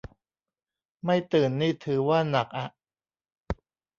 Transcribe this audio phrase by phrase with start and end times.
[1.05, 2.67] ไม่ตื่นนี่ถือว่าหนักอะ